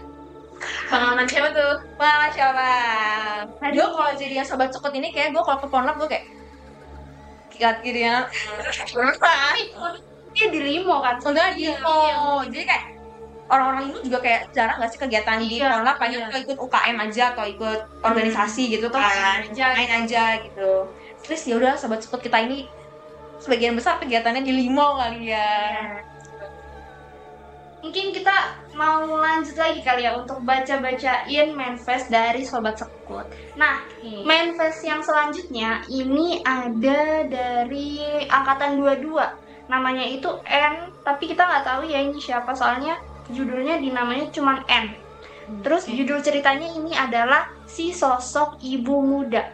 pengalaman 0.89 1.27
siapa 1.29 1.49
tuh? 1.55 1.75
Masya 2.01 2.45
Allah 2.51 3.49
gue 3.69 3.87
kalau 3.95 4.13
jadi 4.17 4.35
yang 4.43 4.49
sobat 4.49 4.73
cekut 4.75 4.93
ini 4.97 5.13
kayak 5.15 5.31
gue 5.37 5.43
kalau 5.45 5.59
ke 5.61 5.67
Pornhub 5.71 5.97
gue 6.03 6.09
kayak 6.09 6.25
gitu 7.85 7.99
ya. 7.99 8.27
Dia 10.35 10.47
di 10.55 10.61
limo 10.63 11.03
kan. 11.03 11.19
udah 11.19 11.47
di 11.59 11.67
oh 11.83 12.41
jadi 12.47 12.65
kayak 12.65 12.85
orang-orang 13.49 13.91
itu 13.91 13.99
juga 14.13 14.19
kayak 14.23 14.43
jarang 14.53 14.77
gak 14.79 14.91
sih 14.93 15.01
kegiatan 15.01 15.41
di 15.41 15.59
Iya, 15.59 15.97
paling 15.97 16.21
iya. 16.21 16.39
ikut 16.45 16.59
UKM 16.61 16.97
aja 17.01 17.25
atau 17.35 17.45
ikut 17.49 17.81
organisasi 18.05 18.63
gitu 18.77 18.87
Atau 18.93 19.01
kan. 19.01 19.09
Main 19.41 19.51
aja 19.51 19.67
main 19.75 19.93
aja 20.05 20.23
gitu. 20.45 20.71
terus 21.25 21.43
ya 21.49 21.59
udah 21.59 21.75
sobat 21.75 21.99
cekut 22.05 22.23
kita 22.23 22.39
ini 22.45 22.69
sebagian 23.43 23.75
besar 23.75 23.99
kegiatannya 23.99 24.47
di 24.47 24.53
limo 24.55 25.01
kali 25.01 25.33
ya 25.35 25.49
Mungkin 27.79 28.11
kita 28.11 28.59
mau 28.75 29.07
lanjut 29.07 29.55
lagi 29.55 29.81
kali 29.87 30.03
ya 30.03 30.19
untuk 30.19 30.43
baca-bacain 30.43 31.55
manifest 31.55 32.11
dari 32.11 32.43
Sobat 32.43 32.83
Sekut. 32.83 33.23
Nah, 33.55 33.87
manifest 34.27 34.83
yang 34.83 34.99
selanjutnya 34.99 35.87
ini 35.87 36.43
ada 36.43 37.23
dari 37.27 38.03
angkatan 38.27 38.83
22. 38.83 39.71
Namanya 39.71 40.03
itu 40.11 40.27
N, 40.49 40.91
tapi 41.07 41.31
kita 41.31 41.47
nggak 41.47 41.65
tahu 41.67 41.83
ya 41.87 42.03
ini 42.03 42.19
siapa 42.19 42.51
soalnya 42.57 42.99
judulnya 43.31 43.79
dinamanya 43.79 44.27
cuman 44.35 44.65
N. 44.67 44.97
Terus 45.63 45.87
Oke. 45.87 45.95
judul 45.97 46.19
ceritanya 46.21 46.69
ini 46.75 46.93
adalah 46.99 47.49
si 47.65 47.95
sosok 47.95 48.59
ibu 48.61 49.01
muda. 49.01 49.49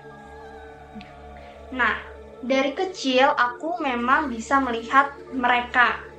Nah, 1.75 1.99
dari 2.41 2.73
kecil 2.73 3.31
aku 3.31 3.79
memang 3.83 4.31
bisa 4.31 4.59
melihat 4.65 5.13
mereka. 5.35 6.14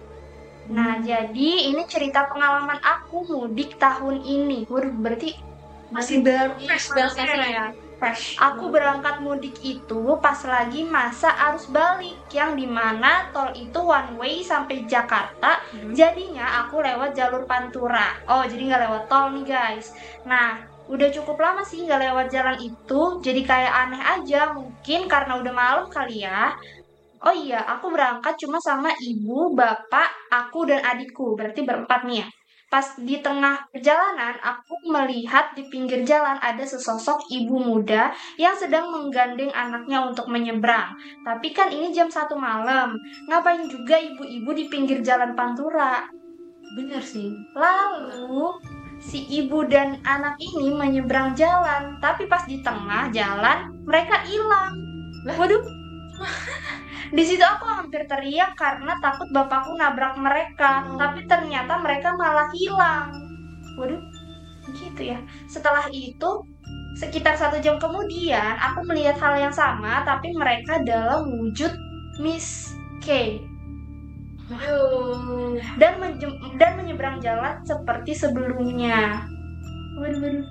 Nah, 0.70 0.98
jadi 1.02 1.50
ini 1.70 1.84
cerita 1.86 2.26
pengalaman 2.26 2.82
aku 2.82 3.26
mudik 3.30 3.78
tahun 3.78 4.22
ini. 4.26 4.66
Waduh, 4.66 4.94
berarti 4.98 5.38
masih 5.94 6.26
baru 6.26 6.58
fresh 6.58 6.88
banget 6.92 7.26
sih. 7.30 7.52
ya. 7.54 7.66
fresh 7.96 8.36
Aku 8.42 8.68
berangkat 8.74 9.24
mudik 9.24 9.56
itu 9.64 10.20
pas 10.20 10.36
lagi 10.44 10.84
masa 10.84 11.32
arus 11.50 11.70
balik 11.72 12.18
yang 12.34 12.60
di 12.60 12.68
mana 12.68 13.32
tol 13.32 13.54
itu 13.56 13.80
one 13.80 14.20
way 14.20 14.44
sampai 14.44 14.84
Jakarta. 14.84 15.64
Jadinya 15.96 16.66
aku 16.66 16.84
lewat 16.84 17.16
jalur 17.16 17.48
Pantura. 17.48 18.20
Oh, 18.28 18.44
jadi 18.44 18.62
nggak 18.68 18.84
lewat 18.90 19.04
tol 19.08 19.32
nih 19.32 19.46
guys. 19.48 19.96
Nah, 20.28 20.66
udah 20.92 21.10
cukup 21.10 21.38
lama 21.40 21.64
sih 21.64 21.88
nggak 21.88 22.02
lewat 22.12 22.28
jalan 22.34 22.58
itu. 22.60 23.02
Jadi 23.24 23.42
kayak 23.48 23.74
aneh 23.74 24.02
aja. 24.04 24.52
Mungkin 24.52 25.08
karena 25.08 25.40
udah 25.40 25.54
malam 25.56 25.86
kali 25.88 26.28
ya. 26.28 26.52
Oh 27.26 27.34
iya, 27.34 27.58
aku 27.66 27.90
berangkat 27.90 28.38
cuma 28.38 28.62
sama 28.62 28.94
ibu, 29.02 29.50
bapak, 29.58 30.30
aku 30.30 30.70
dan 30.70 30.86
adikku. 30.86 31.34
Berarti 31.34 31.66
berempat 31.66 32.06
nih 32.06 32.22
ya. 32.22 32.28
Pas 32.70 32.86
di 33.02 33.18
tengah 33.18 33.66
perjalanan, 33.74 34.38
aku 34.42 34.78
melihat 34.90 35.54
di 35.58 35.66
pinggir 35.70 36.06
jalan 36.06 36.38
ada 36.38 36.62
sesosok 36.62 37.26
ibu 37.34 37.58
muda 37.58 38.14
yang 38.38 38.54
sedang 38.54 38.94
menggandeng 38.94 39.50
anaknya 39.54 40.06
untuk 40.06 40.30
menyeberang. 40.30 40.94
Tapi 41.26 41.50
kan 41.50 41.74
ini 41.74 41.90
jam 41.90 42.14
satu 42.14 42.38
malam. 42.38 42.94
Ngapain 43.26 43.66
juga 43.70 43.98
ibu-ibu 43.98 44.50
di 44.54 44.66
pinggir 44.70 45.02
jalan 45.02 45.34
Pantura? 45.34 46.06
bener 46.76 47.00
sih 47.00 47.32
Lalu 47.56 48.52
si 49.00 49.24
ibu 49.32 49.64
dan 49.64 50.02
anak 50.04 50.36
ini 50.42 50.76
menyeberang 50.76 51.32
jalan, 51.38 51.96
tapi 52.04 52.28
pas 52.28 52.44
di 52.44 52.60
tengah 52.60 53.12
jalan 53.14 53.72
mereka 53.86 54.20
hilang. 54.28 54.74
Waduh. 55.26 55.75
Di 57.16 57.24
situ 57.24 57.44
aku 57.46 57.66
hampir 57.70 58.10
teriak 58.10 58.58
karena 58.58 58.98
takut 59.00 59.30
bapakku 59.30 59.78
nabrak 59.78 60.18
mereka, 60.18 60.84
tapi 60.98 61.24
ternyata 61.30 61.80
mereka 61.80 62.18
malah 62.18 62.50
hilang. 62.52 63.14
Waduh, 63.78 64.02
gitu 64.74 65.02
ya. 65.16 65.20
Setelah 65.46 65.86
itu, 65.94 66.30
sekitar 66.98 67.38
satu 67.38 67.62
jam 67.62 67.78
kemudian, 67.78 68.58
aku 68.58 68.84
melihat 68.90 69.20
hal 69.22 69.38
yang 69.38 69.54
sama, 69.54 70.02
tapi 70.08 70.34
mereka 70.34 70.82
dalam 70.82 71.30
wujud 71.30 71.72
Miss 72.20 72.74
K 73.04 73.40
dan 75.82 75.98
menjem- 75.98 76.38
dan 76.62 76.78
menyeberang 76.78 77.18
jalan 77.18 77.66
seperti 77.66 78.14
sebelumnya. 78.14 79.26
Waduh, 79.98 80.22
waduh. 80.22 80.46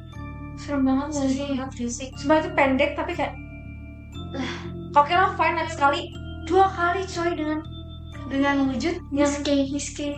Serem 0.55 0.87
banget 0.87 1.19
gak 1.19 1.91
sih? 1.91 2.09
Sebenarnya 2.15 2.43
itu 2.47 2.51
pendek 2.55 2.91
tapi 2.95 3.13
kayak 3.15 3.35
kok 4.95 5.05
kira 5.11 5.35
fine 5.35 5.59
next 5.59 5.75
sekali 5.75 6.15
dua 6.47 6.71
kali 6.71 7.03
coy 7.05 7.31
dengan 7.35 7.61
Dengan 8.25 8.73
wujud 8.73 8.97
K, 9.45 9.49
Miss 9.69 9.93
K. 9.93 10.17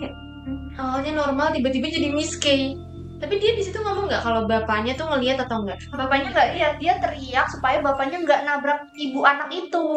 awalnya 0.78 1.16
normal 1.16 1.50
tiba-tiba 1.50 1.90
jadi 1.90 2.12
Miss 2.12 2.36
K 2.38 2.76
tapi 3.16 3.40
dia 3.40 3.56
di 3.56 3.64
situ 3.64 3.80
ngomong 3.80 4.12
nggak 4.12 4.20
kalau 4.20 4.44
bapaknya 4.44 4.92
tuh 4.92 5.08
ngelihat 5.08 5.40
atau 5.48 5.64
enggak 5.64 5.80
Bapaknya 5.88 6.36
nggak 6.36 6.48
lihat, 6.52 6.72
dia 6.76 6.92
teriak 7.00 7.48
supaya 7.48 7.80
bapaknya 7.80 8.20
nggak 8.20 8.44
nabrak 8.44 8.84
ibu 8.92 9.24
anak 9.24 9.48
itu. 9.48 9.88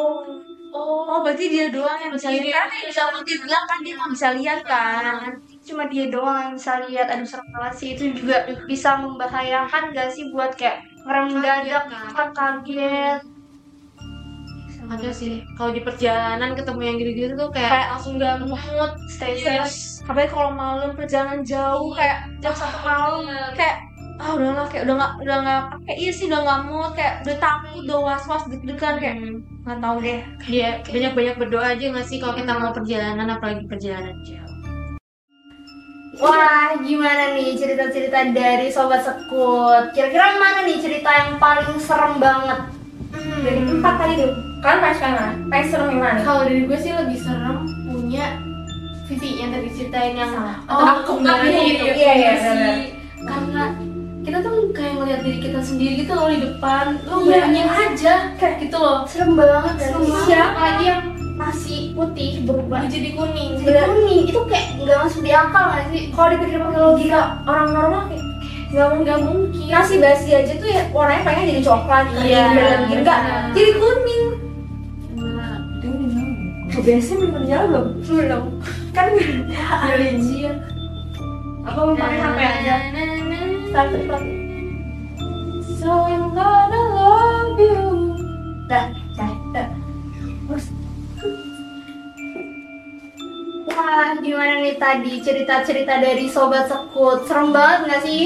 oh 0.71 1.19
berarti 1.19 1.51
dia 1.51 1.67
doang 1.67 1.99
yang 1.99 2.15
bisa 2.15 2.31
Iya, 2.31 2.47
lihat 2.47 2.67
bisa 2.87 3.11
dia 3.27 3.37
bilang 3.43 3.65
kan 3.67 3.79
dia 3.83 3.93
nggak 3.99 4.11
bisa 4.15 4.27
lihat 4.39 4.59
kan 4.63 5.35
Cuma 5.69 5.85
dia 5.85 6.09
doang 6.09 6.39
yang 6.49 6.53
bisa 6.57 6.73
lihat. 6.87 7.07
Aduh 7.13 7.27
serem 7.27 7.45
banget 7.53 7.73
sih. 7.77 7.87
Itu 7.93 8.03
juga 8.15 8.47
bisa 8.65 8.97
membahayakan 8.97 9.93
gak 9.93 10.09
sih 10.09 10.33
buat 10.33 10.57
kayak 10.57 10.81
ngerem 11.05 11.25
mendadak, 11.29 11.83
kan? 11.85 12.09
kan 12.09 12.29
kaget. 12.33 13.21
Ada 14.89 15.09
sih 15.09 15.45
kalau 15.53 15.69
di 15.69 15.79
perjalanan 15.79 16.51
ketemu 16.51 16.81
yang 16.81 16.95
gitu-gitu 16.97 17.33
tuh 17.35 17.49
kayak, 17.49 17.69
Kayak 17.69 17.87
langsung 17.93 18.13
gak 18.17 18.35
mood 18.41 18.91
Stay 19.07 19.37
Iya. 19.37 19.61
safe. 19.61 20.01
apalagi 20.03 20.29
kalau 20.29 20.51
malam 20.51 20.91
perjalanan 20.91 21.41
jauh 21.43 21.93
kayak 21.93 22.25
Jam 22.41 22.51
satu 22.51 22.81
malam. 22.81 23.29
kayak 23.53 23.85
ah 24.17 24.35
udahlah 24.35 24.65
kayak 24.65 24.83
udah 24.83 24.95
nggak 24.97 25.13
udah 25.21 25.37
nggak 25.39 25.61
kayak 25.85 25.97
iya 25.97 26.11
sih 26.11 26.25
udah 26.27 26.41
nggak 26.41 26.61
mood 26.65 26.91
kayak 26.91 27.13
udah 27.23 27.37
takut 27.37 27.79
udah 27.79 27.97
was 28.01 28.25
was 28.25 28.43
deg-degan 28.45 28.95
kayak 28.97 29.15
Hmm. 29.15 29.37
nggak 29.63 29.79
tahu 29.79 29.97
deh 30.01 30.19
Dia 30.43 30.69
banyak-banyak 30.83 31.35
berdoa 31.37 31.65
aja 31.69 31.85
nggak 31.87 32.03
sih 32.03 32.17
kalau 32.17 32.33
kita 32.33 32.51
mau 32.51 32.73
perjalanan 32.73 33.27
apalagi 33.29 33.63
perjalanan 33.63 34.17
jauh. 34.25 34.47
Wah, 36.19 36.75
gimana 36.75 37.31
nih 37.31 37.55
cerita-cerita 37.55 38.35
dari 38.35 38.67
Sobat 38.67 39.07
Sekut? 39.07 39.95
Kira-kira 39.95 40.35
mana 40.35 40.67
nih 40.67 40.75
cerita 40.75 41.07
yang 41.07 41.39
paling 41.39 41.79
serem 41.79 42.19
banget? 42.19 42.59
Dari 43.39 43.61
empat 43.63 43.95
tadi 43.95 44.13
tuh. 44.19 44.48
Kan 44.59 44.75
pas 44.77 44.95
kan 44.95 45.13
pas 45.47 45.63
serem 45.63 45.87
yang 45.89 46.01
mana 46.01 46.19
Kalau 46.19 46.43
dari 46.43 46.63
gue 46.63 46.77
sih 46.77 46.91
lebih 46.91 47.15
serem 47.15 47.57
punya 47.85 48.25
Vivi 49.05 49.41
yang 49.41 49.49
tadi 49.49 49.69
ceritain 49.71 50.13
yang 50.13 50.29
Oh, 50.69 50.85
atau 50.85 51.17
kembarannya 51.17 51.49
iya, 51.49 51.73
itu. 51.73 51.85
iya, 51.89 52.11
iya, 52.13 52.31
iya. 52.37 52.73
Karena 53.19 53.73
kita 54.21 54.37
tuh 54.39 54.69
kayak 54.69 54.93
ngeliat 54.95 55.21
diri 55.23 55.39
kita 55.41 55.59
sendiri 55.59 56.05
gitu 56.05 56.13
loh 56.13 56.29
di 56.29 56.37
depan. 56.39 57.01
Lo 57.03 57.25
Iya. 57.25 57.49
bayangin 57.49 57.67
aja 57.67 58.13
kayak 58.37 58.55
gitu 58.61 58.77
loh. 58.77 59.01
Serem 59.09 59.33
banget 59.33 59.75
Serem 59.81 60.05
banget. 60.05 60.27
Iya, 60.27 60.41
apalagi 60.45 60.83
yang 60.85 61.01
masih 61.33 61.79
putih 61.95 62.31
berubah 62.43 62.83
jadi 62.85 63.09
kuning. 63.15 63.51
jadi 63.57 63.81
kuning 63.87 64.21
itu 64.27 64.39
kayak 64.45 64.65
nggak 64.77 64.97
masuk 65.01 65.21
di 65.23 65.31
akal 65.31 65.63
nggak 65.71 65.85
sih? 65.89 66.01
Kalau 66.11 66.29
dipikir 66.29 66.57
pakai 66.59 66.81
logika 66.83 67.21
orang 67.47 67.69
normal 67.71 68.01
kayak 68.05 68.23
nggak 68.69 68.87
mungkin. 68.87 69.01
Nggak 69.01 69.19
mungkin. 69.25 69.67
nasi 69.71 69.95
basi 69.97 70.29
aja 70.35 70.53
tuh 70.53 70.69
ya 70.69 70.83
warnanya 70.91 71.25
pengen 71.25 71.49
jadi 71.49 71.61
coklat 71.63 72.05
Iya, 72.13 72.45
gitu 72.85 73.01
enggak 73.01 73.19
jadi 73.57 73.71
kuning. 73.73 74.25
Biasanya 76.79 77.17
belum 77.19 77.31
berjalan 77.35 77.67
belum 77.69 77.87
belum 78.03 78.43
kan 78.95 79.07
Anjir. 79.89 80.53
Apa 81.59 81.79
mau 81.85 81.93
pakai 81.93 82.19
HP 82.23 82.39
aja? 82.39 82.75
satu 83.69 83.97
satu 84.09 84.31
So 85.79 85.89
I'm 86.09 86.33
gonna 86.33 86.81
love 86.91 87.55
you. 87.55 87.85
dah 88.65 88.89
dah 89.15 89.33
dah 89.53 89.67
Wah, 93.69 94.11
gimana 94.19 94.59
nih 94.59 94.75
tadi 94.75 95.21
cerita-cerita 95.23 96.01
dari 96.01 96.25
Sobat 96.27 96.67
Sekut? 96.67 97.23
Serem 97.29 97.53
banget 97.55 97.79
nggak 97.87 98.01
sih? 98.03 98.23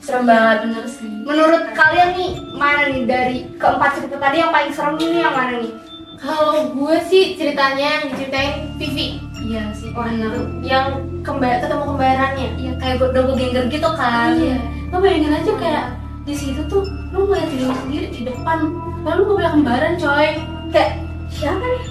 Serem 0.00 0.24
banget 0.24 0.56
bener 0.64 0.84
sih. 0.88 1.10
Menurut 1.26 1.74
kalian 1.74 2.16
nih, 2.16 2.30
mana 2.54 2.82
nih 2.88 3.04
dari 3.04 3.38
keempat 3.58 3.98
cerita 3.98 4.16
tadi 4.16 4.40
yang 4.40 4.54
paling 4.54 4.72
serem 4.72 4.96
ini 4.96 5.20
yang 5.20 5.34
mana 5.34 5.58
nih? 5.60 5.74
Kalau 6.16 6.72
gue 6.72 6.96
sih 7.06 7.36
ceritanya 7.36 8.00
yang 8.00 8.04
diceritain 8.12 8.54
Vivi. 8.80 9.20
Iya 9.46 9.70
sih. 9.76 9.92
Wah, 9.92 10.08
bener. 10.10 10.32
itu. 10.32 10.42
Yang 10.66 10.86
kembar 11.22 11.60
ketemu 11.62 11.84
kembarannya. 11.94 12.48
Iya, 12.56 12.72
kayak 12.80 12.96
doppelganger 13.00 13.64
gitu 13.68 13.90
kan? 13.94 14.34
Iya. 14.34 14.58
Lo 14.90 14.96
bayangin 14.98 15.36
aja 15.36 15.52
kayak 15.60 15.84
di 16.26 16.34
situ 16.34 16.60
tuh 16.66 16.82
lo 17.14 17.28
ngeliat 17.28 17.46
diri 17.52 17.64
sendiri 17.70 18.06
di 18.10 18.20
depan. 18.26 18.58
Lalu 19.06 19.20
gue 19.22 19.36
bilang 19.38 19.54
kembaran 19.60 19.94
coy. 20.00 20.28
Kayak 20.74 20.92
siapa 21.30 21.62
nih? 21.62 21.84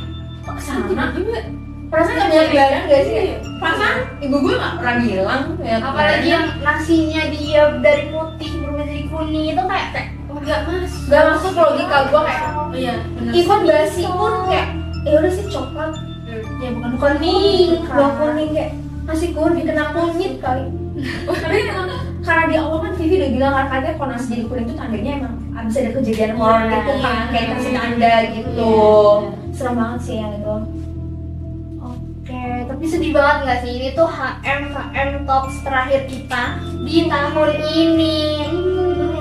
Kok 0.43 0.59
sama 0.61 1.13
juga? 1.15 1.41
perasaan 1.95 2.17
gak 2.17 2.29
banyak 2.29 2.51
barang 2.51 2.83
gak 2.89 3.01
sih 3.07 3.15
perasaan 3.61 3.97
ibu 4.19 4.35
gue 4.41 4.53
gak 4.57 4.73
pernah 4.81 4.95
bilang 4.99 5.43
ya 5.61 5.77
apalagi 5.79 6.27
yang 6.27 6.47
nasinya 6.59 7.23
dia 7.31 7.63
dari 7.79 8.03
putih 8.11 8.51
berubah 8.59 8.83
jadi 8.89 9.03
kuning 9.07 9.45
itu 9.55 9.63
kayak 9.63 9.89
kayak 10.45 10.59
enggak 10.69 10.79
mas. 10.85 10.93
Gak 11.09 11.23
masuk 11.33 11.51
logika 11.57 11.97
gue 12.07 12.21
kayak 12.21 12.43
iya 12.75 12.95
even 13.33 13.61
basi 13.65 14.03
pun 14.05 14.33
kayak 14.45 14.67
ya 15.03 15.11
udah 15.19 15.31
sih 15.33 15.45
coklat. 15.49 15.91
Ya 16.61 16.69
bukan 16.71 16.93
kuning 16.97 17.69
bukan 17.83 18.11
kuning 18.21 18.49
kayak 18.53 18.71
masih 19.05 19.29
kuning 19.33 19.65
kena 19.65 19.83
kunyit 19.91 20.33
kali. 20.39 20.65
Tapi 21.27 21.59
karena 22.25 22.43
di 22.49 22.55
awal 22.57 22.77
kan 22.81 22.93
Vivi 22.97 23.15
udah 23.19 23.29
bilang 23.35 23.53
kan 23.53 23.65
katanya 23.69 23.93
kalau 23.99 24.09
nasi 24.15 24.27
jadi 24.31 24.43
kuning 24.47 24.65
itu 24.65 24.75
tandanya 24.79 25.11
emang 25.21 25.33
abis 25.55 25.75
ada 25.77 25.91
kejadian 25.93 26.31
horor 26.35 26.61
Iya, 26.61 26.71
gitu 26.71 26.91
kan 26.99 27.15
iya. 27.15 27.29
kayak 27.31 27.47
kasih 27.53 27.71
tanda 27.75 28.13
gitu 28.33 28.71
serem 29.55 29.75
banget 29.77 29.99
sih 30.03 30.15
yang 30.19 30.33
itu 30.35 30.55
tapi 32.75 32.91
sedih 32.91 33.15
banget 33.15 33.37
nggak 33.47 33.59
sih? 33.63 33.71
Ini 33.79 33.89
tuh 33.95 34.03
HM 34.03 34.61
HM 34.75 35.09
Talks 35.23 35.63
terakhir 35.63 36.11
kita 36.11 36.59
di 36.83 37.07
tahun 37.07 37.51
ini. 37.71 38.19
Hmm. 38.51 39.15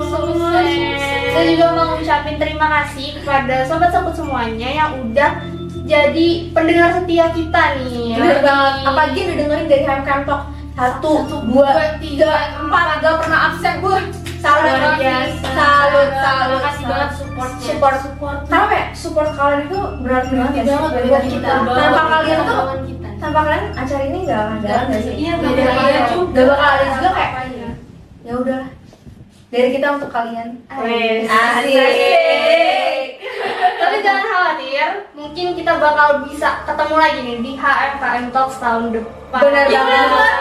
Saya 1.31 1.43
juga 1.55 1.67
mau 1.71 1.95
ngucapin 1.95 2.35
terima 2.35 2.67
kasih 2.67 3.15
kepada 3.15 3.63
sobat-sobat 3.63 4.11
semuanya 4.11 4.67
yang 4.67 4.91
udah 5.07 5.39
jadi 5.87 6.51
pendengar 6.51 6.99
setia 6.99 7.31
kita 7.31 7.79
nih. 7.79 8.19
bener 8.19 8.43
banget. 8.43 8.73
Apalagi 8.91 9.19
udah 9.23 9.35
dengerin 9.39 9.67
dari 9.71 9.83
HMKM 9.87 10.23
Talk. 10.27 10.43
Satu, 10.75 11.13
dua, 11.47 11.95
tiga, 12.03 12.59
empat, 12.59 12.99
gak 12.99 13.15
pernah 13.23 13.39
absen. 13.55 13.79
Gue 13.79 13.95
salut 14.43 14.75
salut, 14.75 14.99
salut, 15.55 16.09
Terima 16.11 16.59
kasih 16.59 16.85
banget 16.91 17.09
supportnya. 17.15 17.65
support, 17.65 17.95
support, 18.03 18.37
karena 18.51 18.65
kayak 18.67 18.87
support 18.91 19.29
kalian 19.33 19.61
itu 19.71 19.79
berarti 20.03 20.31
banget 20.35 20.51
ya? 20.67 20.75
Tanpa 21.63 22.03
kalian 22.11 22.39
tuh 22.43 22.61
tanpa 23.17 23.39
kalian 23.41 23.65
acara 23.73 24.03
ini 24.03 24.19
nggak 24.21 24.39
akan 24.39 24.57
jalan 24.59 24.83
nggak 24.85 25.01
sih 25.01 25.13
Iya, 25.15 25.33
Nggak 25.33 25.51
bener. 25.51 25.65
bakal 25.65 25.83
Iya 25.83 25.95
ada 25.95 26.01
juga. 26.09 26.29
nggak 26.31 26.45
bakal 26.47 26.67
ada 26.69 26.85
juga 26.89 27.09
kayak 27.11 27.31
Iya. 27.45 27.69
ya 28.21 28.33
udah 28.35 28.61
dari 29.47 29.69
kita 29.71 29.87
untuk 29.93 30.09
kalian 30.09 30.49
Wes. 30.75 31.23
asik 31.25 33.09
Tapi 33.75 33.97
jangan 34.01 34.25
khawatir, 34.25 34.87
mungkin 35.13 35.47
kita 35.53 35.73
bakal 35.75 36.09
bisa 36.23 36.63
ketemu 36.63 36.95
lagi 36.95 37.19
nih 37.21 37.37
di 37.39 37.51
HMKM 37.53 38.25
Talks 38.29 38.57
tahun 38.57 38.85
depan. 38.91 39.41
benar 39.41 39.65
Iya, 39.65 39.81
banget 39.81 40.33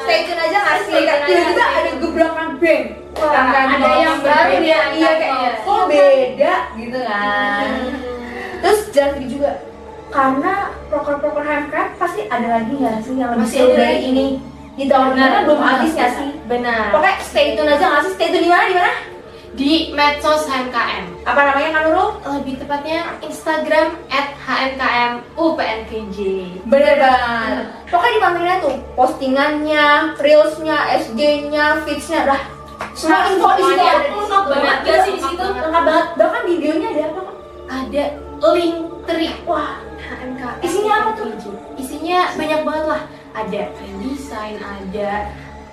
stay 0.00 0.18
tune 0.22 0.40
aja 0.40 0.58
nggak 0.58 0.78
sih 0.80 0.94
sih. 0.96 1.04
ada 1.06 1.90
gebrakan 1.96 2.48
bang 2.56 2.82
Wah, 3.12 3.30
Kan, 3.32 3.46
ada 3.68 3.76
kan, 3.76 3.98
yang 3.98 4.16
kan, 4.16 4.22
baru 4.22 4.32
kan, 4.48 4.48
nih, 4.54 4.64
iya 4.64 4.78
angkatan 4.80 5.18
kayak 5.18 5.34
Talks. 5.52 5.62
kok 5.62 5.82
beda 5.86 6.54
gitu 6.74 6.98
kan 7.00 7.68
terus 8.60 8.80
jangan 8.90 9.22
juga 9.24 9.50
karena 10.10 10.74
proker-proker 10.90 11.42
HMKM 11.46 11.88
pasti 11.96 12.26
ada 12.26 12.48
lagi 12.60 12.74
nggak 12.74 12.98
sih 13.06 13.14
yang 13.14 13.30
lebih 13.34 13.46
Masih 13.46 13.58
seru 13.62 13.78
dari 13.78 13.98
ini 14.10 14.26
di 14.74 14.84
tahun 14.90 15.14
ini 15.14 15.22
kan 15.22 15.42
belum 15.46 15.60
habis 15.62 15.90
nggak 15.94 16.12
sih 16.18 16.30
benar 16.50 16.90
pokoknya 16.94 17.16
stay 17.22 17.54
tune 17.54 17.70
aja 17.70 17.86
nggak 17.86 18.02
sih 18.06 18.12
stay 18.18 18.28
tune 18.34 18.42
di 18.42 18.50
mana 18.50 18.64
di 18.66 18.74
mana 18.74 18.92
di 19.50 19.90
medsos 19.94 20.46
HMKM 20.46 21.26
apa 21.26 21.40
namanya 21.42 21.70
kan 21.74 21.82
Nurul 21.90 22.22
lebih 22.38 22.54
tepatnya 22.62 23.18
Instagram 23.22 23.98
at 24.08 24.30
HMKMUPNKJ 24.46 26.18
Bener 26.70 26.94
banget. 27.02 27.66
Pokoknya 27.90 28.14
dipantengin 28.18 28.46
aja 28.46 28.62
tuh 28.62 28.76
postingannya, 28.94 30.14
reelsnya, 30.22 30.78
SG-nya, 31.02 31.82
feeds-nya, 31.82 32.30
lah. 32.30 32.42
Semua 32.94 33.26
info 33.26 33.50
di 33.58 33.62
situ 33.66 33.82
ada. 33.82 34.06
situ. 34.06 34.38
Banget 34.50 34.78
gak 34.86 34.98
sih 35.02 35.12
di 35.18 35.22
situ? 35.22 35.42
Lengkap 35.42 35.82
banget. 35.82 36.06
Bahkan 36.14 36.42
di 36.46 36.52
videonya 36.58 36.88
ada 36.94 37.02
apa? 37.10 37.22
Ada 37.70 38.04
link 38.54 38.76
tree 39.06 39.34
Wah, 39.46 39.82
HMKM 39.82 39.89
Isinya 40.60 40.92
apa 41.04 41.10
tuh? 41.16 41.28
isinya 41.80 42.36
banyak 42.36 42.60
banget 42.62 42.86
lah 42.86 43.02
ada 43.32 43.62
desain 44.02 44.56
ada 44.60 45.10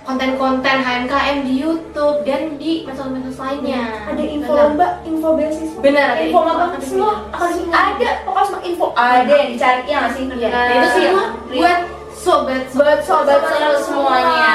konten-konten 0.08 0.80
HMKM 0.80 1.44
di 1.44 1.60
YouTube 1.60 2.24
dan 2.24 2.56
di 2.56 2.88
medsos-medsos 2.88 3.36
lainnya 3.36 4.08
ada 4.08 4.22
info 4.24 4.56
Benar. 4.56 4.64
lomba, 4.72 4.88
info 5.04 5.28
beasiswa. 5.36 5.78
Benar, 5.84 6.06
ada 6.16 6.22
info 6.24 6.40
lomba 6.40 6.64
semua 6.80 7.12
akademi 7.28 7.68
ada. 7.68 8.10
Pokoknya 8.24 8.46
semua 8.48 8.62
info 8.64 8.86
ada 8.96 9.28
yang 9.28 9.48
dicari 9.52 9.82
ya 9.84 9.96
nggak 10.00 10.12
sih? 10.16 10.24
Iya, 10.32 10.48
Nah, 10.48 10.64
itu 10.72 10.88
semua 10.96 11.24
buat 11.52 11.78
sobat 12.16 12.62
buat 12.72 12.98
sobat 13.04 13.40
sobat 13.44 13.76
semuanya. 13.84 14.48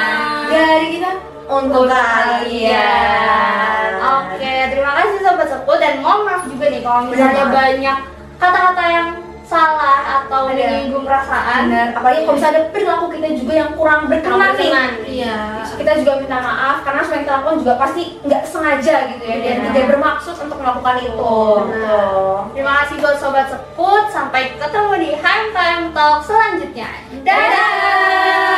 Dari 0.49 0.87
kita 0.97 1.11
untuk 1.45 1.85
kalian. 1.85 3.89
Oke, 4.01 4.53
terima 4.73 4.91
kasih 4.97 5.17
sobat 5.21 5.47
sepuh 5.53 5.77
dan 5.77 5.93
mohon 6.01 6.25
maaf 6.25 6.49
juga 6.49 6.65
nih 6.65 6.81
kalau 6.81 7.13
misalnya 7.13 7.45
banyak 7.53 7.97
kata-kata 8.41 8.83
yang 8.89 9.07
salah 9.53 9.99
atau 10.19 10.49
Ada. 10.49 10.57
menyinggung 10.57 11.05
perasaan. 11.05 11.61
Benar, 11.69 11.87
apalagi 11.93 12.19
kalau 12.21 12.33
misalnya 12.33 12.53
ada 12.55 12.63
perilaku 12.67 13.05
kita 13.07 13.27
juga 13.37 13.53
yang 13.53 13.71
kurang 13.73 14.01
berkenan 14.09 14.51
nih. 14.57 14.71
iya 15.05 15.37
Kita 15.73 15.91
juga 16.01 16.13
minta 16.17 16.37
maaf 16.39 16.81
karena 16.81 17.01
semua 17.01 17.13
yang 17.13 17.23
kita 17.23 17.33
lakukan 17.35 17.57
juga 17.59 17.73
pasti 17.77 18.03
nggak 18.19 18.43
sengaja 18.43 18.95
gitu 19.09 19.23
ya 19.23 19.35
dan 19.35 19.53
Iya. 19.53 19.69
tidak 19.69 19.85
bermaksud 19.91 20.35
untuk 20.39 20.57
melakukan 20.57 20.95
itu. 20.99 21.33
Benar. 21.69 22.49
Terima 22.51 22.73
kasih 22.79 22.95
buat 22.97 23.17
sobat 23.17 23.47
seput. 23.47 24.03
Sampai 24.09 24.41
ketemu 24.55 24.93
di 24.99 25.09
Time 25.15 25.85
Talk 25.91 26.19
selanjutnya. 26.23 26.89
Dadah. 27.21 28.52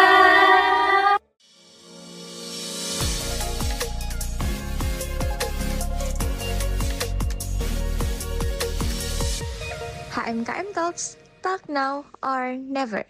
HMKM 10.25 10.73
Talks, 10.73 11.17
talk 11.43 11.69
now 11.69 12.03
or 12.23 12.57
never. 12.57 13.05